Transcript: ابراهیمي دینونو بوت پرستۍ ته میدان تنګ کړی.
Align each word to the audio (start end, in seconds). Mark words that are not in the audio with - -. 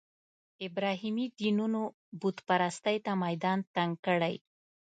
ابراهیمي 0.67 1.25
دینونو 1.39 1.81
بوت 2.19 2.37
پرستۍ 2.47 2.97
ته 3.05 3.11
میدان 3.23 3.59
تنګ 3.75 3.93
کړی. 4.05 4.35